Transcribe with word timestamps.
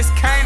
just 0.00 0.16
came. 0.16 0.39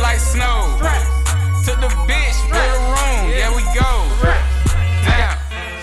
Feel 0.00 0.08
like 0.08 0.18
snow. 0.18 0.80
Took 1.60 1.76
the 1.76 1.92
bitch 2.08 2.32
to 2.48 2.56
the 2.56 2.80
room. 2.88 3.36
Yeah, 3.36 3.52
we 3.52 3.60
go. 3.76 4.08
Damn. 5.04 5.36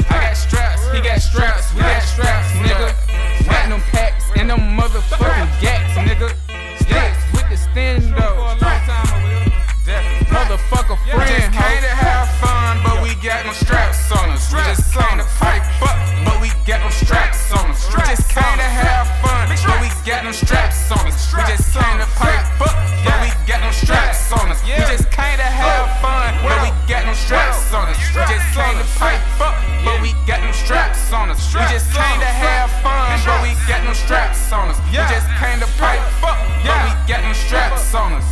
I 0.10 0.26
got 0.26 0.34
straps. 0.34 0.82
He 0.90 1.02
got 1.02 1.22
straps. 1.22 1.72
We 1.76 1.82
got 1.82 2.02
straps, 2.02 2.50
nigga. 2.58 2.98
Platinum 3.46 3.82
packs 3.94 4.26
and 4.36 4.50
them 4.50 4.74
motherfucking 4.74 5.62
gats, 5.62 5.94
nigga. 6.02 6.34
Sticks 6.82 7.22
with 7.30 7.46
the 7.54 7.62
stendo. 7.62 8.58
Motherfucker 10.34 10.98
friend. 11.14 11.54
Just 11.54 11.54
came 11.54 11.81
to 11.86 11.94
have 11.94 12.28
fun, 12.42 12.81
but 12.84 13.04
we 13.04 13.14
got 13.22 13.46
them 13.46 13.54
straps 13.54 14.12
on 14.12 14.31
us. 14.31 14.52
We 14.52 14.58
just 14.66 14.98
came 14.98 15.20
to 15.20 15.26
pipe 15.38 15.62
up, 15.84 15.98
but 16.26 16.42
we 16.42 16.50
got 16.66 16.81
them 16.81 16.92
straps 16.92 17.54
on 17.54 17.70
us. 17.70 17.86
We 17.94 18.02
just 18.02 18.34
came 18.34 18.58
to 18.58 18.70
have 18.81 19.06
fun, 19.22 19.46
but 19.62 19.78
we 19.80 19.90
got 20.09 20.24
them 20.24 20.34
straps 20.34 20.90
on 20.90 21.06
us. 21.06 21.34
We 21.38 21.42
just 21.54 21.72
came 21.72 22.00
to 22.00 22.08
pipe 22.18 22.62
up 22.66 22.97
straps 24.28 24.44
on 24.44 24.52
us. 24.52 24.64
We 24.64 24.75
just 24.92 25.08
came 25.11 25.38
to 25.38 25.44
have 25.44 25.88
fun, 26.03 26.36
but 26.44 26.59
we 26.59 26.70
got 26.88 27.08
them 27.08 27.16
straps 27.16 27.72
on 27.72 27.88
us. 27.88 27.97
We 28.11 28.20
just 28.28 28.47
came 28.52 28.75
to 28.75 28.88
pipe 29.00 29.23
up, 29.39 29.56
but 29.84 30.02
we 30.02 30.11
got 30.28 30.44
them 30.44 30.53
straps 30.53 31.11
on 31.14 31.31
us. 31.31 31.39
We 31.53 31.64
just 31.72 31.88
came 31.95 32.19
to 32.19 32.28
have 32.28 32.69
fun, 32.84 33.19
but 33.23 33.39
we 33.44 33.56
got 33.67 33.84
them 33.84 33.95
straps 33.95 34.52
on 34.52 34.69
us. 34.69 34.80
We 34.92 35.00
just 35.08 35.28
came 35.39 35.59
to 35.64 35.69
pipe 35.80 36.03
up, 36.23 36.38
but 36.64 36.78
we 36.84 36.92
got 37.08 37.23
them 37.23 37.34
straps 37.34 37.94
on 37.95 38.14
us. 38.14 38.25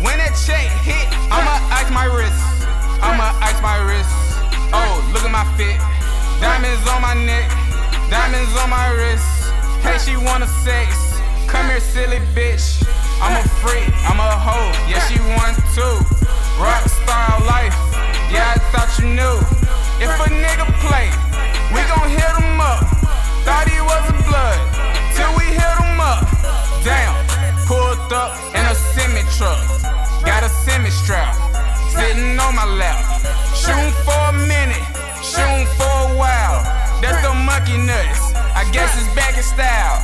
When 0.00 0.16
that 0.16 0.32
check 0.32 0.68
hit, 0.80 1.08
I'ma 1.28 1.60
ice 1.68 1.90
my 1.92 2.08
wrist. 2.08 2.40
I'ma 3.04 3.36
ice 3.44 3.60
my 3.60 3.76
wrist. 3.84 4.12
Oh, 4.72 5.04
look 5.12 5.24
at 5.24 5.32
my 5.32 5.44
fit. 5.60 5.76
Diamonds 6.40 6.84
on 6.88 7.00
my 7.00 7.14
neck, 7.14 7.48
diamonds 8.10 8.52
on 8.56 8.68
my 8.70 8.88
wrist. 8.96 9.28
Hey, 9.84 9.98
she 10.00 10.16
wanna 10.16 10.48
sex. 10.64 11.20
Come 11.46 11.68
here, 11.68 11.80
silly 11.80 12.18
bitch. 12.34 12.80
I'm 13.22 13.36
a 13.38 13.44
freak, 13.62 13.92
I'm 14.08 14.18
a 14.18 14.30
hoe. 14.34 14.72
Yeah, 14.88 15.00
she 15.06 15.18
want 15.36 15.56
to. 15.78 15.86
Rock 16.58 16.86
star 16.88 17.40
life. 17.46 17.74
Yeah, 18.30 18.54
I 18.54 18.58
thought 18.72 18.90
you 18.98 19.10
knew. 19.14 19.36
If 20.02 20.10
a 20.10 20.28
nigga 20.30 20.66
play, 20.82 21.10
we 21.70 21.80
gon' 21.86 22.10
hit 22.10 22.34
him 22.34 22.60
up. 22.60 22.82
Thought 23.46 23.68
he 23.68 23.78
was 23.78 24.04
a 24.10 24.16
blood, 24.26 24.58
till 25.14 25.30
we 25.38 25.46
hit 25.54 25.74
him 25.82 26.00
up. 26.00 26.26
Damn, 26.82 27.14
pulled 27.66 28.12
up 28.12 28.34
in 28.54 28.64
a 28.66 28.74
semi 28.74 29.22
truck. 29.36 29.62
Got 30.24 30.42
a 30.42 30.48
semi 30.48 30.90
strap, 30.90 31.34
sitting 31.92 32.38
on 32.40 32.54
my 32.56 32.66
lap. 32.66 32.98
Shooting 33.54 33.92
for 34.02 34.18
a 34.30 34.34
minute, 34.34 34.84
shooting 35.22 35.66
for 35.78 35.92
a 36.08 36.16
while. 36.16 36.64
That's 37.00 37.20
the 37.22 37.34
monkey 37.34 37.78
nuts. 37.78 38.32
I 38.54 38.68
guess 38.72 38.96
it's 38.98 39.12
back 39.14 39.36
in 39.36 39.42
style. 39.42 40.02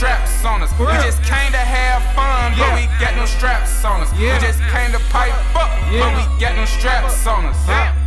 Straps 0.00 0.46
on 0.46 0.62
us. 0.62 0.72
We 0.78 0.86
just 1.04 1.22
came 1.24 1.52
to 1.52 1.58
have 1.58 2.00
fun, 2.16 2.56
but 2.56 2.72
we 2.72 2.86
got 2.98 3.14
no 3.16 3.26
straps 3.26 3.84
on 3.84 4.00
us. 4.00 4.10
We 4.12 4.32
just 4.40 4.58
came 4.72 4.92
to 4.92 4.98
pipe 5.12 5.36
up, 5.54 5.68
but 5.92 6.16
we 6.16 6.40
got 6.40 6.56
no 6.56 6.64
straps 6.64 7.26
on 7.26 7.44
us. 7.44 7.99